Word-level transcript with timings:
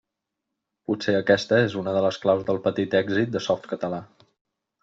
Potser 0.91 1.15
aquesta 1.17 1.59
és 1.67 1.77
una 1.81 1.95
de 1.97 2.03
les 2.07 2.19
claus 2.25 2.43
del 2.49 2.63
petit 2.67 2.99
èxit 3.05 3.33
de 3.37 3.43
Softcatalà. 3.49 4.05